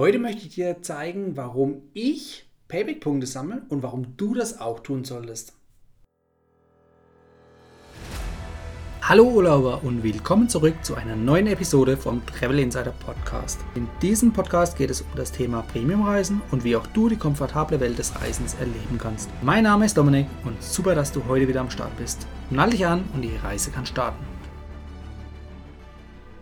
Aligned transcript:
Heute 0.00 0.18
möchte 0.18 0.46
ich 0.46 0.54
dir 0.54 0.80
zeigen, 0.80 1.36
warum 1.36 1.82
ich 1.92 2.48
Payback-Punkte 2.68 3.26
sammle 3.26 3.66
und 3.68 3.82
warum 3.82 4.16
du 4.16 4.32
das 4.32 4.58
auch 4.58 4.80
tun 4.80 5.04
solltest. 5.04 5.52
Hallo 9.02 9.24
Urlauber 9.24 9.84
und 9.84 10.02
willkommen 10.02 10.48
zurück 10.48 10.76
zu 10.82 10.94
einer 10.94 11.16
neuen 11.16 11.48
Episode 11.48 11.98
vom 11.98 12.24
Travel 12.24 12.60
Insider 12.60 12.94
Podcast. 13.04 13.60
In 13.74 13.86
diesem 14.00 14.32
Podcast 14.32 14.78
geht 14.78 14.88
es 14.88 15.02
um 15.02 15.08
das 15.16 15.32
Thema 15.32 15.60
Premiumreisen 15.70 16.40
und 16.50 16.64
wie 16.64 16.76
auch 16.76 16.86
du 16.86 17.10
die 17.10 17.16
komfortable 17.16 17.78
Welt 17.78 17.98
des 17.98 18.18
Reisens 18.22 18.54
erleben 18.54 18.96
kannst. 18.98 19.28
Mein 19.42 19.64
Name 19.64 19.84
ist 19.84 19.98
Dominik 19.98 20.28
und 20.46 20.62
super, 20.62 20.94
dass 20.94 21.12
du 21.12 21.26
heute 21.28 21.46
wieder 21.46 21.60
am 21.60 21.70
Start 21.70 21.94
bist. 21.98 22.26
Nall 22.48 22.70
dich 22.70 22.86
an 22.86 23.04
und 23.12 23.20
die 23.20 23.36
Reise 23.36 23.70
kann 23.70 23.84
starten. 23.84 24.29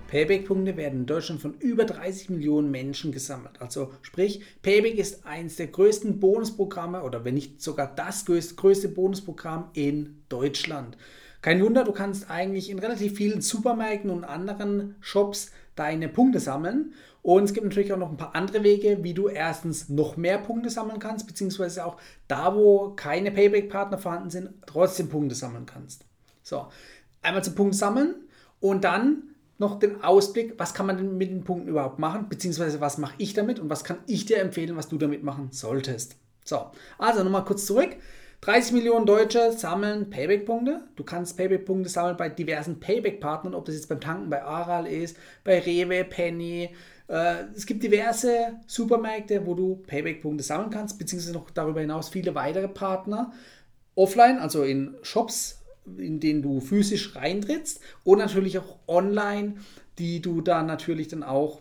Payback-Punkte 0.08 0.76
werden 0.76 1.00
in 1.00 1.06
Deutschland 1.06 1.40
von 1.40 1.54
über 1.60 1.84
30 1.84 2.30
Millionen 2.30 2.70
Menschen 2.70 3.12
gesammelt. 3.12 3.60
Also 3.60 3.92
sprich, 4.02 4.42
Payback 4.62 4.98
ist 4.98 5.26
eines 5.26 5.56
der 5.56 5.68
größten 5.68 6.18
Bonusprogramme 6.18 7.02
oder 7.02 7.24
wenn 7.24 7.34
nicht 7.34 7.62
sogar 7.62 7.94
das 7.94 8.24
größte 8.24 8.88
Bonusprogramm 8.88 9.70
in 9.74 10.22
Deutschland. 10.28 10.96
Kein 11.40 11.62
Wunder, 11.62 11.84
du 11.84 11.92
kannst 11.92 12.30
eigentlich 12.30 12.70
in 12.70 12.78
relativ 12.78 13.16
vielen 13.16 13.42
Supermärkten 13.42 14.10
und 14.10 14.24
anderen 14.24 14.96
Shops 15.00 15.52
deine 15.76 16.08
Punkte 16.08 16.40
sammeln. 16.40 16.94
Und 17.22 17.44
es 17.44 17.52
gibt 17.52 17.66
natürlich 17.66 17.92
auch 17.92 17.98
noch 17.98 18.10
ein 18.10 18.16
paar 18.16 18.34
andere 18.34 18.64
Wege, 18.64 18.98
wie 19.02 19.14
du 19.14 19.28
erstens 19.28 19.88
noch 19.88 20.16
mehr 20.16 20.38
Punkte 20.38 20.70
sammeln 20.70 20.98
kannst, 20.98 21.26
beziehungsweise 21.26 21.84
auch 21.84 21.98
da, 22.26 22.56
wo 22.56 22.90
keine 22.96 23.30
Payback-Partner 23.30 23.98
vorhanden 23.98 24.30
sind, 24.30 24.50
trotzdem 24.66 25.10
Punkte 25.10 25.34
sammeln 25.34 25.66
kannst. 25.66 26.06
So, 26.42 26.66
einmal 27.20 27.44
zum 27.44 27.54
Punkt 27.54 27.74
sammeln 27.74 28.14
und 28.60 28.84
dann 28.84 29.22
noch 29.58 29.78
den 29.78 30.02
Ausblick, 30.02 30.54
was 30.56 30.72
kann 30.72 30.86
man 30.86 30.96
denn 30.96 31.16
mit 31.16 31.30
den 31.30 31.44
Punkten 31.44 31.68
überhaupt 31.68 31.98
machen, 31.98 32.28
beziehungsweise 32.28 32.80
was 32.80 32.98
mache 32.98 33.14
ich 33.18 33.34
damit 33.34 33.58
und 33.58 33.68
was 33.68 33.84
kann 33.84 33.98
ich 34.06 34.24
dir 34.24 34.38
empfehlen, 34.38 34.76
was 34.76 34.88
du 34.88 34.98
damit 34.98 35.24
machen 35.24 35.48
solltest. 35.50 36.16
So, 36.44 36.70
also 36.96 37.22
nochmal 37.24 37.44
kurz 37.44 37.66
zurück. 37.66 37.96
30 38.40 38.72
Millionen 38.72 39.04
Deutsche 39.04 39.52
sammeln 39.52 40.10
Payback-Punkte. 40.10 40.82
Du 40.94 41.02
kannst 41.02 41.36
Payback-Punkte 41.36 41.88
sammeln 41.88 42.16
bei 42.16 42.28
diversen 42.28 42.78
Payback-Partnern, 42.78 43.54
ob 43.54 43.64
das 43.64 43.74
jetzt 43.74 43.88
beim 43.88 44.00
Tanken 44.00 44.30
bei 44.30 44.42
Aral 44.44 44.86
ist, 44.86 45.16
bei 45.42 45.58
Rewe, 45.58 46.04
Penny. 46.04 46.70
Äh, 47.08 47.44
es 47.56 47.66
gibt 47.66 47.82
diverse 47.82 48.52
Supermärkte, 48.66 49.44
wo 49.44 49.54
du 49.54 49.82
Payback-Punkte 49.88 50.44
sammeln 50.44 50.70
kannst, 50.70 51.00
beziehungsweise 51.00 51.34
noch 51.34 51.50
darüber 51.50 51.80
hinaus 51.80 52.10
viele 52.10 52.34
weitere 52.36 52.68
Partner. 52.68 53.32
Offline, 53.96 54.38
also 54.38 54.62
in 54.62 54.94
Shops, 55.02 55.57
in 55.96 56.20
denen 56.20 56.42
du 56.42 56.60
physisch 56.60 57.16
reintrittst 57.16 57.80
und 58.04 58.18
natürlich 58.18 58.58
auch 58.58 58.78
online, 58.86 59.54
die 59.98 60.20
du 60.20 60.40
dann 60.40 60.66
natürlich 60.66 61.08
dann 61.08 61.22
auch 61.22 61.60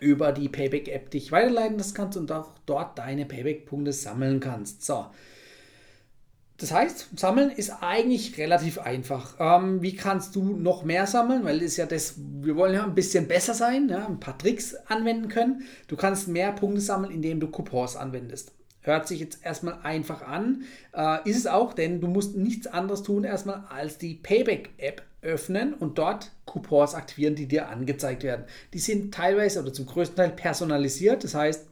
über 0.00 0.32
die 0.32 0.48
Payback-App 0.48 1.10
dich 1.10 1.32
weiterleiten 1.32 1.80
kannst 1.94 2.18
und 2.18 2.30
auch 2.30 2.52
dort 2.66 2.98
deine 2.98 3.24
Payback-Punkte 3.24 3.92
sammeln 3.92 4.40
kannst. 4.40 4.84
So. 4.84 5.06
Das 6.58 6.72
heißt, 6.72 7.18
sammeln 7.18 7.50
ist 7.50 7.82
eigentlich 7.82 8.38
relativ 8.38 8.78
einfach. 8.78 9.34
Ähm, 9.38 9.82
wie 9.82 9.94
kannst 9.94 10.36
du 10.36 10.56
noch 10.56 10.84
mehr 10.84 11.06
sammeln? 11.06 11.44
Weil 11.44 11.60
das 11.60 11.76
ja 11.76 11.84
das, 11.84 12.14
wir 12.16 12.56
wollen 12.56 12.74
ja 12.74 12.84
ein 12.84 12.94
bisschen 12.94 13.28
besser 13.28 13.52
sein, 13.52 13.88
ja, 13.90 14.06
ein 14.06 14.20
paar 14.20 14.38
Tricks 14.38 14.74
anwenden 14.86 15.28
können. 15.28 15.64
Du 15.86 15.96
kannst 15.96 16.28
mehr 16.28 16.52
Punkte 16.52 16.80
sammeln, 16.80 17.12
indem 17.12 17.40
du 17.40 17.48
Coupons 17.48 17.96
anwendest. 17.96 18.55
Hört 18.86 19.08
sich 19.08 19.18
jetzt 19.18 19.44
erstmal 19.44 19.80
einfach 19.82 20.22
an. 20.22 20.62
Äh, 20.94 21.28
ist 21.28 21.36
es 21.36 21.48
auch, 21.48 21.72
denn 21.74 22.00
du 22.00 22.06
musst 22.06 22.36
nichts 22.36 22.68
anderes 22.68 23.02
tun 23.02 23.24
erstmal 23.24 23.64
als 23.68 23.98
die 23.98 24.14
Payback-App 24.14 25.02
öffnen 25.22 25.74
und 25.74 25.98
dort 25.98 26.30
Coupons 26.44 26.94
aktivieren, 26.94 27.34
die 27.34 27.48
dir 27.48 27.68
angezeigt 27.68 28.22
werden. 28.22 28.44
Die 28.74 28.78
sind 28.78 29.12
teilweise 29.12 29.60
oder 29.60 29.72
zum 29.72 29.86
größten 29.86 30.14
Teil 30.16 30.30
personalisiert. 30.30 31.24
Das 31.24 31.34
heißt, 31.34 31.66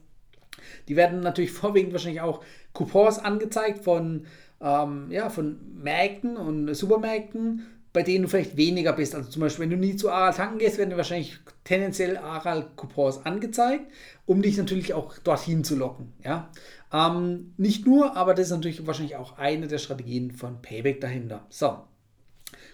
die 0.89 0.97
werden 0.97 1.21
natürlich 1.21 1.51
vorwiegend 1.53 1.93
wahrscheinlich 1.93 2.19
auch 2.19 2.43
Coupons 2.73 3.19
angezeigt 3.19 3.85
von, 3.85 4.25
ähm, 4.59 5.07
ja, 5.09 5.29
von 5.29 5.57
Märkten 5.81 6.35
und 6.35 6.75
Supermärkten, 6.75 7.65
bei 7.95 8.03
denen 8.03 8.23
du 8.23 8.27
vielleicht 8.27 8.57
weniger 8.57 8.91
bist. 8.91 9.15
Also 9.15 9.29
zum 9.29 9.39
Beispiel, 9.39 9.63
wenn 9.63 9.69
du 9.69 9.77
nie 9.77 9.95
zu 9.95 10.09
Aral 10.09 10.33
tanken 10.33 10.59
gehst, 10.59 10.77
werden 10.77 10.89
dir 10.89 10.97
wahrscheinlich 10.97 11.39
tendenziell 11.63 12.17
Aral-Coupons 12.17 13.25
angezeigt, 13.25 13.89
um 14.25 14.41
dich 14.41 14.57
natürlich 14.57 14.93
auch 14.93 15.17
dorthin 15.19 15.63
zu 15.63 15.77
locken. 15.77 16.11
Ja? 16.21 16.51
Ähm, 16.91 17.53
nicht 17.55 17.85
nur, 17.85 18.17
aber 18.17 18.33
das 18.33 18.47
ist 18.47 18.51
natürlich 18.51 18.85
wahrscheinlich 18.85 19.15
auch 19.15 19.37
eine 19.37 19.69
der 19.69 19.77
Strategien 19.77 20.31
von 20.31 20.61
Payback 20.61 20.99
dahinter. 20.99 21.45
So. 21.47 21.85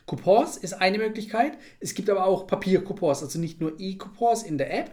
Coupons 0.08 0.58
ist 0.58 0.74
eine 0.74 0.98
Möglichkeit. 0.98 1.54
Es 1.80 1.94
gibt 1.94 2.10
aber 2.10 2.26
auch 2.26 2.48
Papiercoupons, 2.48 3.22
also 3.22 3.38
nicht 3.38 3.62
nur 3.62 3.74
E-Coupons 3.78 4.42
in 4.42 4.58
der 4.58 4.76
App, 4.76 4.90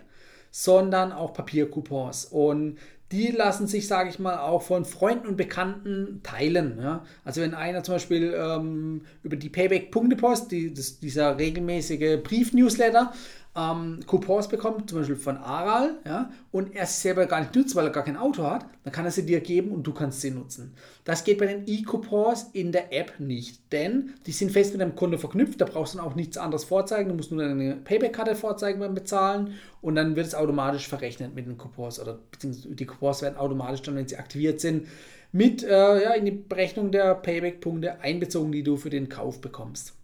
sondern 0.51 1.11
auch 1.11 1.33
Papiercoupons. 1.33 2.27
Und 2.27 2.77
die 3.11 3.29
lassen 3.29 3.67
sich, 3.67 3.87
sage 3.89 4.11
ich 4.11 4.19
mal, 4.19 4.39
auch 4.39 4.63
von 4.63 4.85
Freunden 4.85 5.29
und 5.29 5.37
Bekannten 5.37 6.21
teilen. 6.23 6.79
Ja? 6.81 7.05
Also 7.25 7.41
wenn 7.41 7.55
einer 7.55 7.83
zum 7.83 7.95
Beispiel 7.95 8.35
ähm, 8.37 9.03
über 9.23 9.37
die 9.37 9.49
Payback-Punktepost, 9.49 10.53
die, 10.53 10.75
dieser 10.75 11.39
regelmäßige 11.39 12.23
Brief-Newsletter, 12.23 13.13
ähm, 13.57 14.01
Coupons 14.07 14.49
bekommt, 14.49 14.89
zum 14.89 14.99
Beispiel 15.01 15.17
von 15.17 15.37
Aral, 15.39 15.99
ja, 16.05 16.31
und 16.53 16.75
er 16.75 16.87
sie 16.87 17.01
selber 17.01 17.27
gar 17.27 17.41
nicht 17.41 17.55
nutzt, 17.55 17.75
weil 17.75 17.87
er 17.87 17.91
gar 17.91 18.05
kein 18.05 18.17
Auto 18.17 18.45
hat, 18.45 18.67
dann 18.85 18.93
kann 18.93 19.05
er 19.05 19.11
sie 19.11 19.27
dir 19.27 19.41
geben 19.41 19.73
und 19.73 19.87
du 19.87 19.93
kannst 19.93 20.21
sie 20.21 20.31
nutzen. 20.31 20.75
Das 21.05 21.25
geht 21.25 21.39
bei 21.39 21.47
den 21.47 21.65
E-Coupons 21.67 22.51
in 22.53 22.73
der 22.73 22.93
App 22.93 23.19
nicht, 23.19 23.73
denn 23.73 24.15
die 24.27 24.33
sind 24.33 24.53
fest 24.53 24.73
mit 24.73 24.81
deinem 24.81 24.95
Konto 24.95 25.19
verknüpft, 25.19 25.61
da 25.61 25.65
brauchst 25.65 25.95
du 25.95 25.99
dann 25.99 26.07
auch 26.07 26.15
nichts 26.15 26.37
anderes 26.37 26.65
vorzeigen, 26.65 27.09
du 27.09 27.15
musst 27.15 27.33
nur 27.33 27.43
deine 27.43 27.77
Payback-Karte 27.77 28.37
vorzeigen 28.37 28.81
beim 28.81 28.95
Bezahlen 28.95 29.55
und 29.81 29.97
dann 29.97 30.15
wird 30.15 30.27
es 30.27 30.35
automatisch 30.35 30.87
verrechnet 30.89 31.35
mit 31.35 31.47
den 31.47 31.59
Coupons 31.59 31.99
oder 32.01 32.19
beziehungsweise 32.31 32.75
die 32.75 32.87
Coupons 32.87 33.23
werden 33.23 33.37
automatisch 33.37 33.83
dann, 33.83 33.97
wenn 33.97 34.09
sie 34.09 34.17
aktiviert 34.17 34.61
sind, 34.61 34.87
mit 35.33 35.63
äh, 35.63 36.03
ja, 36.03 36.13
in 36.13 36.25
die 36.25 36.31
Berechnung 36.31 36.91
der 36.91 37.15
Payback-Punkte 37.15 38.01
einbezogen, 38.01 38.53
die 38.53 38.63
du 38.63 38.77
für 38.77 38.91
den 38.91 39.09
Kauf 39.09 39.41
bekommst. 39.41 39.98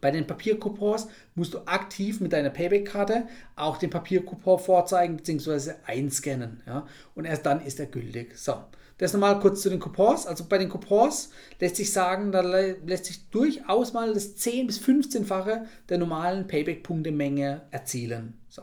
Bei 0.00 0.10
den 0.10 0.26
Papiercoupons 0.26 1.08
musst 1.34 1.54
du 1.54 1.66
aktiv 1.66 2.20
mit 2.20 2.32
deiner 2.32 2.50
Payback-Karte 2.50 3.26
auch 3.54 3.76
den 3.76 3.90
Papiercoupon 3.90 4.58
vorzeigen 4.58 5.16
bzw. 5.16 5.72
einscannen. 5.86 6.62
Ja? 6.66 6.86
Und 7.14 7.24
erst 7.24 7.46
dann 7.46 7.64
ist 7.64 7.80
er 7.80 7.86
gültig. 7.86 8.36
So, 8.36 8.54
das 8.98 9.12
nochmal 9.12 9.40
kurz 9.40 9.62
zu 9.62 9.70
den 9.70 9.80
Coupons. 9.80 10.26
Also 10.26 10.44
bei 10.48 10.58
den 10.58 10.68
Coupons 10.68 11.30
lässt 11.60 11.76
sich 11.76 11.92
sagen, 11.92 12.32
da 12.32 12.40
lässt 12.40 13.06
sich 13.06 13.28
durchaus 13.30 13.92
mal 13.92 14.12
das 14.14 14.36
10- 14.36 14.66
bis 14.66 14.80
15-fache 14.80 15.64
der 15.88 15.98
normalen 15.98 16.46
Payback-Punkte-Menge 16.46 17.62
erzielen. 17.70 18.38
So, 18.48 18.62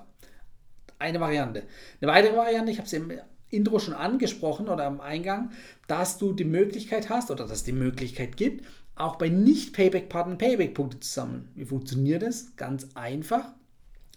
eine 1.00 1.20
Variante. 1.20 1.64
Eine 2.02 2.12
weitere 2.12 2.36
Variante, 2.36 2.72
ich 2.72 2.78
habe 2.78 2.88
es 2.88 2.94
im 2.94 3.12
Intro 3.50 3.78
schon 3.78 3.94
angesprochen 3.94 4.68
oder 4.68 4.86
am 4.86 5.00
Eingang, 5.00 5.52
dass 5.88 6.18
du 6.18 6.34
die 6.34 6.46
Möglichkeit 6.46 7.10
hast 7.10 7.30
oder 7.30 7.44
dass 7.44 7.58
es 7.58 7.64
die 7.64 7.72
Möglichkeit 7.72 8.36
gibt, 8.36 8.66
auch 8.96 9.16
bei 9.16 9.30
Nicht-Payback-Partnern 9.30 10.38
Payback-Punkte 10.38 11.00
zu 11.00 11.09
sammeln. 11.09 11.50
Wie 11.56 11.66
funktioniert 11.66 12.22
das? 12.22 12.56
Ganz 12.56 12.88
einfach. 12.96 13.54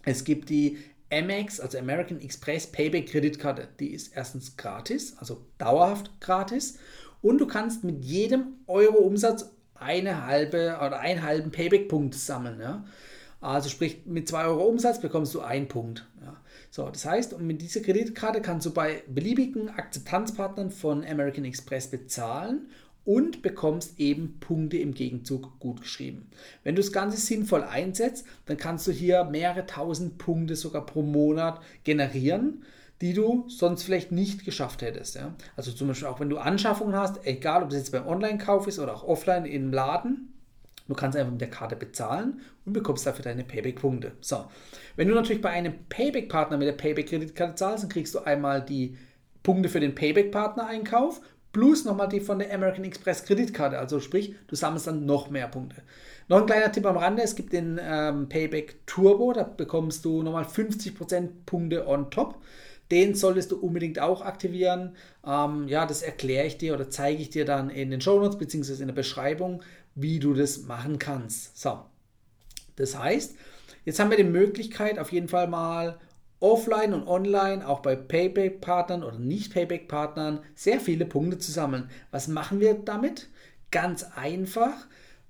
Es 0.04 0.24
gibt 0.24 0.50
die 0.50 0.78
Amex, 1.12 1.60
also 1.60 1.78
American 1.78 2.20
Express 2.20 2.66
Payback 2.66 3.08
Kreditkarte. 3.08 3.68
Die 3.80 3.92
ist 3.92 4.16
erstens 4.16 4.56
gratis, 4.56 5.16
also 5.18 5.44
dauerhaft 5.58 6.20
gratis. 6.20 6.78
Und 7.22 7.38
du 7.38 7.46
kannst 7.46 7.84
mit 7.84 8.04
jedem 8.04 8.54
Euro 8.66 8.98
Umsatz 8.98 9.50
eine 9.74 10.26
halbe 10.26 10.78
oder 10.78 11.00
einen 11.00 11.22
halben 11.22 11.50
Payback-Punkt 11.50 12.14
sammeln. 12.14 12.60
Ja? 12.60 12.84
Also 13.40 13.68
sprich, 13.68 14.02
mit 14.06 14.28
2 14.28 14.44
Euro 14.46 14.64
Umsatz 14.64 15.00
bekommst 15.00 15.34
du 15.34 15.40
einen 15.40 15.68
Punkt. 15.68 16.06
Ja? 16.22 16.36
So, 16.70 16.88
das 16.88 17.04
heißt, 17.06 17.38
mit 17.40 17.62
dieser 17.62 17.80
Kreditkarte 17.80 18.40
kannst 18.40 18.66
du 18.66 18.72
bei 18.72 19.02
beliebigen 19.08 19.68
Akzeptanzpartnern 19.68 20.70
von 20.70 21.04
American 21.04 21.44
Express 21.44 21.88
bezahlen 21.88 22.68
und 23.06 23.40
bekommst 23.40 23.98
eben 23.98 24.38
Punkte 24.40 24.76
im 24.76 24.92
Gegenzug 24.92 25.58
gut 25.58 25.80
geschrieben. 25.80 26.28
Wenn 26.64 26.74
du 26.74 26.82
das 26.82 26.92
Ganze 26.92 27.16
sinnvoll 27.16 27.62
einsetzt, 27.62 28.26
dann 28.44 28.58
kannst 28.58 28.86
du 28.86 28.92
hier 28.92 29.24
mehrere 29.24 29.64
tausend 29.64 30.18
Punkte 30.18 30.56
sogar 30.56 30.84
pro 30.84 31.02
Monat 31.02 31.62
generieren, 31.84 32.64
die 33.00 33.14
du 33.14 33.44
sonst 33.48 33.84
vielleicht 33.84 34.12
nicht 34.12 34.44
geschafft 34.44 34.82
hättest. 34.82 35.14
Ja? 35.14 35.34
Also 35.56 35.72
zum 35.72 35.88
Beispiel 35.88 36.08
auch 36.08 36.20
wenn 36.20 36.30
du 36.30 36.38
Anschaffungen 36.38 36.96
hast, 36.96 37.24
egal 37.24 37.62
ob 37.62 37.70
das 37.70 37.78
jetzt 37.78 37.92
beim 37.92 38.06
Online-Kauf 38.06 38.66
ist 38.66 38.78
oder 38.78 38.94
auch 38.94 39.04
offline 39.04 39.46
im 39.46 39.72
Laden, 39.72 40.32
Du 40.88 40.94
kannst 40.94 41.18
einfach 41.18 41.32
mit 41.32 41.40
der 41.40 41.50
Karte 41.50 41.74
bezahlen 41.74 42.40
und 42.64 42.72
bekommst 42.72 43.06
dafür 43.06 43.24
deine 43.24 43.42
Payback-Punkte. 43.44 44.12
So, 44.20 44.44
wenn 44.94 45.08
du 45.08 45.14
natürlich 45.14 45.42
bei 45.42 45.50
einem 45.50 45.74
Payback-Partner 45.88 46.58
mit 46.58 46.68
der 46.68 46.74
Payback-Kreditkarte 46.74 47.56
zahlst, 47.56 47.82
dann 47.82 47.90
kriegst 47.90 48.14
du 48.14 48.20
einmal 48.20 48.64
die 48.64 48.96
Punkte 49.42 49.68
für 49.68 49.80
den 49.80 49.94
Payback-Partner-Einkauf 49.94 51.20
plus 51.56 51.86
nochmal 51.86 52.08
die 52.10 52.20
von 52.20 52.38
der 52.38 52.52
American 52.52 52.84
Express 52.84 53.24
Kreditkarte. 53.24 53.78
Also 53.78 53.98
sprich, 53.98 54.34
du 54.46 54.54
sammelst 54.54 54.88
dann 54.88 55.06
noch 55.06 55.30
mehr 55.30 55.48
Punkte. 55.48 55.80
Noch 56.28 56.40
ein 56.40 56.44
kleiner 56.44 56.70
Tipp 56.70 56.84
am 56.84 56.98
Rande, 56.98 57.22
es 57.22 57.34
gibt 57.34 57.54
den 57.54 57.80
ähm, 57.82 58.28
Payback 58.28 58.86
Turbo, 58.86 59.32
da 59.32 59.44
bekommst 59.44 60.04
du 60.04 60.22
nochmal 60.22 60.44
50% 60.44 61.28
Punkte 61.46 61.88
on 61.88 62.10
top. 62.10 62.42
Den 62.90 63.14
solltest 63.14 63.52
du 63.52 63.56
unbedingt 63.56 63.98
auch 63.98 64.20
aktivieren. 64.20 64.96
Ähm, 65.26 65.66
ja, 65.66 65.86
das 65.86 66.02
erkläre 66.02 66.46
ich 66.46 66.58
dir 66.58 66.74
oder 66.74 66.90
zeige 66.90 67.22
ich 67.22 67.30
dir 67.30 67.46
dann 67.46 67.70
in 67.70 67.90
den 67.90 68.02
Show 68.02 68.20
Notes 68.20 68.36
bzw. 68.36 68.82
in 68.82 68.88
der 68.88 68.94
Beschreibung, 68.94 69.62
wie 69.94 70.18
du 70.18 70.34
das 70.34 70.64
machen 70.64 70.98
kannst. 70.98 71.58
So, 71.58 71.78
das 72.76 72.98
heißt, 72.98 73.34
jetzt 73.86 73.98
haben 73.98 74.10
wir 74.10 74.18
die 74.18 74.24
Möglichkeit, 74.24 74.98
auf 74.98 75.10
jeden 75.10 75.28
Fall 75.28 75.48
mal 75.48 75.98
offline 76.40 76.92
und 76.92 77.06
online, 77.06 77.66
auch 77.66 77.80
bei 77.80 77.96
Payback-Partnern 77.96 79.02
oder 79.02 79.18
Nicht-Payback-Partnern, 79.18 80.40
sehr 80.54 80.80
viele 80.80 81.06
Punkte 81.06 81.38
zu 81.38 81.50
sammeln. 81.52 81.90
Was 82.10 82.28
machen 82.28 82.60
wir 82.60 82.74
damit? 82.74 83.28
Ganz 83.70 84.04
einfach. 84.14 84.86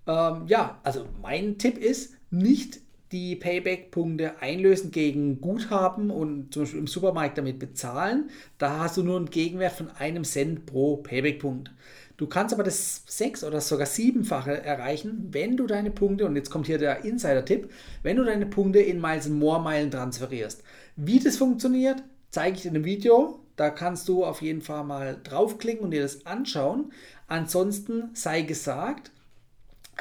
Ähm, 0.07 0.45
ja, 0.47 0.81
also 0.83 1.07
mein 1.23 1.59
Tipp 1.59 1.79
ist, 1.79 2.15
nicht 2.31 2.81
die 3.13 3.37
Payback-Punkte 3.37 4.41
einlösen 4.41 4.91
gegen 4.91 5.41
Guthaben 5.41 6.11
und 6.11 6.53
zum 6.53 6.63
Beispiel 6.63 6.81
im 6.81 6.87
Supermarkt 6.89 7.39
damit 7.39 7.59
bezahlen. 7.59 8.31
Da 8.59 8.81
hast 8.81 8.97
du 8.97 9.05
nur 9.05 9.17
einen 9.17 9.31
Gegenwert 9.31 9.73
von 9.73 9.91
einem 9.91 10.25
Cent 10.25 10.67
pro 10.67 10.97
Payback-Punkt. 10.97 11.71
Du 12.17 12.27
kannst 12.27 12.55
aber 12.55 12.63
das 12.63 13.03
sechs- 13.07 13.45
oder 13.45 13.61
sogar 13.61 13.87
siebenfache 13.87 14.63
erreichen, 14.63 15.29
wenn 15.33 15.57
du 15.57 15.67
deine 15.67 15.91
Punkte, 15.91 16.27
und 16.27 16.37
jetzt 16.37 16.51
kommt 16.51 16.67
hier 16.67 16.79
der 16.79 17.05
Insider-Tipp, 17.05 17.71
wenn 18.03 18.17
du 18.17 18.25
deine 18.25 18.47
Punkte 18.47 18.79
in 18.79 19.01
Miles 19.01 19.29
More 19.29 19.63
Meilen 19.63 19.91
transferierst. 19.91 20.63
Wie 20.97 21.19
das 21.19 21.37
funktioniert, 21.37 22.03
zeige 22.31 22.57
ich 22.57 22.63
dir 22.63 22.71
in 22.71 22.77
einem 22.77 22.85
Video. 22.85 23.41
Da 23.57 23.71
kannst 23.71 24.09
du 24.09 24.25
auf 24.25 24.43
jeden 24.43 24.63
Fall 24.63 24.85
mal 24.85 25.19
draufklicken 25.23 25.85
und 25.85 25.91
dir 25.91 26.03
das 26.03 26.25
anschauen. 26.27 26.93
Ansonsten 27.27 28.11
sei 28.15 28.43
gesagt, 28.43 29.11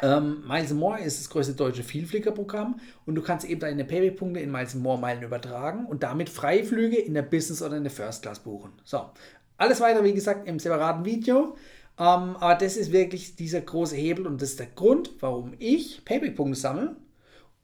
ähm, 0.01 0.43
Miles 0.45 0.73
More 0.73 0.99
ist 0.99 1.19
das 1.19 1.29
größte 1.29 1.53
deutsche 1.53 1.83
Vielfliegerprogramm 1.83 2.79
und 3.05 3.15
du 3.15 3.21
kannst 3.21 3.45
eben 3.45 3.61
deine 3.61 3.85
Payback-Punkte 3.85 4.41
in 4.41 4.51
Miles 4.51 4.75
More 4.75 4.99
Meilen 4.99 5.23
übertragen 5.23 5.85
und 5.85 6.03
damit 6.03 6.29
Freiflüge 6.29 6.97
in 6.97 7.13
der 7.13 7.21
Business 7.21 7.61
oder 7.61 7.77
in 7.77 7.83
der 7.83 7.91
First 7.91 8.21
Class 8.21 8.39
buchen. 8.39 8.73
So, 8.83 9.05
alles 9.57 9.79
weitere, 9.79 10.03
wie 10.03 10.13
gesagt, 10.13 10.47
im 10.47 10.59
separaten 10.59 11.05
Video. 11.05 11.55
Ähm, 11.97 12.35
aber 12.37 12.55
das 12.55 12.75
ist 12.75 12.91
wirklich 12.91 13.35
dieser 13.35 13.61
große 13.61 13.95
Hebel 13.95 14.27
und 14.27 14.41
das 14.41 14.51
ist 14.51 14.59
der 14.59 14.67
Grund, 14.67 15.11
warum 15.21 15.53
ich 15.59 16.03
Payback-Punkte 16.03 16.59
sammle 16.59 16.95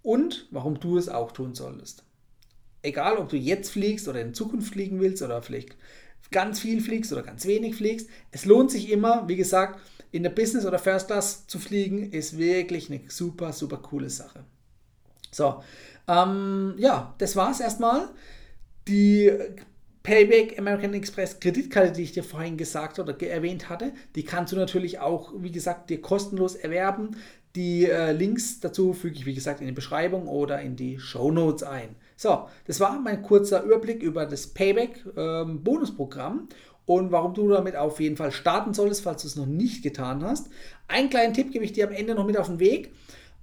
und 0.04 0.48
warum 0.52 0.80
du 0.80 0.98
es 0.98 1.10
auch 1.10 1.32
tun 1.32 1.54
solltest. 1.54 2.04
Egal, 2.82 3.18
ob 3.18 3.30
du 3.30 3.38
jetzt 3.38 3.72
fliegst 3.72 4.08
oder 4.08 4.22
in 4.22 4.34
Zukunft 4.34 4.74
fliegen 4.74 5.00
willst 5.00 5.22
oder 5.22 5.42
vielleicht 5.42 5.76
ganz 6.32 6.60
viel 6.60 6.82
fliegst 6.82 7.12
oder 7.12 7.24
ganz 7.24 7.46
wenig 7.46 7.76
fliegst, 7.76 8.10
es 8.32 8.46
lohnt 8.46 8.72
sich 8.72 8.90
immer, 8.90 9.28
wie 9.28 9.36
gesagt, 9.36 9.80
in 10.12 10.24
der 10.24 10.30
Business 10.30 10.66
oder 10.66 10.80
First 10.80 11.08
Class 11.08 11.48
zu 11.48 11.60
fliegen, 11.60 12.12
ist 12.12 12.38
wirklich 12.38 12.90
eine 12.90 13.02
super, 13.10 13.54
super 13.54 13.78
coole 13.78 14.10
Sache. 14.10 14.46
So, 15.32 15.62
ähm, 16.08 16.76
ja, 16.78 17.14
das 17.18 17.36
war 17.36 17.52
es 17.52 17.60
erstmal. 17.60 18.10
Die 18.88 19.32
Payback 20.04 20.58
American 20.58 20.94
Express 20.94 21.40
Kreditkarte, 21.40 21.92
die 21.92 22.04
ich 22.04 22.12
dir 22.12 22.24
vorhin 22.24 22.58
gesagt 22.58 22.98
oder 23.00 23.20
erwähnt 23.22 23.70
hatte, 23.70 23.92
die 24.16 24.24
kannst 24.24 24.52
du 24.52 24.58
natürlich 24.58 25.00
auch, 25.00 25.34
wie 25.38 25.52
gesagt, 25.52 25.90
dir 25.90 26.02
kostenlos 26.02 26.56
erwerben. 26.56 27.12
Die 27.56 27.86
äh, 27.86 28.12
Links 28.12 28.62
dazu 28.62 28.94
füge 28.94 29.16
ich, 29.16 29.26
wie 29.26 29.36
gesagt, 29.36 29.60
in 29.60 29.68
die 29.68 29.74
Beschreibung 29.74 30.28
oder 30.28 30.62
in 30.62 30.76
die 30.76 31.00
Show 31.00 31.32
Notes 31.32 31.64
ein. 31.64 31.96
So, 32.16 32.48
das 32.66 32.80
war 32.80 33.00
mein 33.00 33.22
kurzer 33.22 33.64
Überblick 33.64 34.02
über 34.02 34.26
das 34.26 34.48
Payback 34.48 35.04
ähm, 35.18 35.64
Bonusprogramm 35.64 36.48
und 36.86 37.12
warum 37.12 37.34
du 37.34 37.50
damit 37.50 37.76
auf 37.76 38.00
jeden 38.00 38.18
Fall 38.18 38.32
starten 38.32 38.74
solltest, 38.74 39.04
falls 39.04 39.22
du 39.22 39.28
es 39.28 39.36
noch 39.36 39.46
nicht 39.46 39.84
getan 39.84 40.24
hast. 40.24 40.50
Einen 40.88 41.10
kleinen 41.10 41.34
Tipp 41.34 41.52
gebe 41.52 41.66
ich 41.66 41.74
dir 41.74 41.88
am 41.88 41.94
Ende 41.94 42.16
noch 42.16 42.26
mit 42.26 42.38
auf 42.38 42.48
den 42.48 42.60
Weg. 42.60 42.94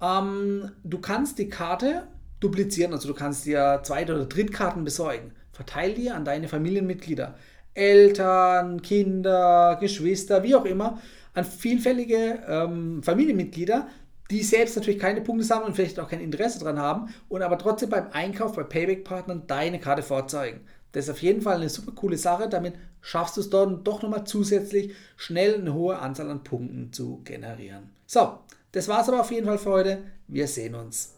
Ähm, 0.01 0.71
du 0.85 0.99
kannst 0.99 1.39
die 1.39 1.49
Karte 1.49 2.09
duplizieren, 2.41 2.93
also 2.93 3.09
du 3.09 3.15
kannst 3.15 3.47
dir 3.47 3.81
Zweit- 3.83 4.11
oder 4.11 4.27
Drittkarten 4.27 4.85
besorgen. 4.85 5.33
Verteil 5.59 5.93
die 5.93 6.09
an 6.09 6.25
deine 6.25 6.47
Familienmitglieder. 6.47 7.35
Eltern, 7.75 8.81
Kinder, 8.81 9.77
Geschwister, 9.81 10.45
wie 10.45 10.55
auch 10.55 10.65
immer, 10.65 11.01
an 11.35 11.45
vielfältige 11.45 12.45
ähm, 12.47 13.03
Familienmitglieder, 13.03 13.89
die 14.31 14.45
selbst 14.45 14.77
natürlich 14.77 15.01
keine 15.01 15.21
Punkte 15.21 15.45
sammeln 15.45 15.71
und 15.71 15.75
vielleicht 15.75 15.99
auch 15.99 16.09
kein 16.09 16.21
Interesse 16.21 16.61
daran 16.61 16.79
haben 16.79 17.13
und 17.29 17.43
aber 17.43 17.59
trotzdem 17.59 17.91
beim 17.91 18.07
Einkauf 18.13 18.55
bei 18.55 18.63
Payback-Partnern 18.63 19.49
deine 19.49 19.81
Karte 19.81 20.03
vorzeigen. 20.03 20.61
Das 20.93 21.07
ist 21.07 21.11
auf 21.11 21.23
jeden 21.23 21.43
Fall 21.43 21.57
eine 21.57 21.69
super 21.69 21.91
coole 21.91 22.19
Sache. 22.19 22.49
Damit 22.49 22.75
schaffst 23.01 23.37
du 23.37 23.41
es 23.41 23.51
dort 23.51 23.85
doch 23.85 24.03
nochmal 24.03 24.25
zusätzlich 24.25 24.95
schnell 25.17 25.57
eine 25.57 25.75
hohe 25.75 25.99
Anzahl 25.99 26.31
an 26.31 26.45
Punkten 26.45 26.93
zu 26.93 27.21
generieren. 27.25 27.91
So, 28.07 28.39
das 28.71 28.87
war 28.87 29.03
es 29.03 29.09
aber 29.09 29.23
auf 29.23 29.33
jeden 29.33 29.47
Fall 29.47 29.59
für 29.59 29.71
heute. 29.71 29.99
Wir 30.29 30.47
sehen 30.47 30.77
uns. 30.77 31.18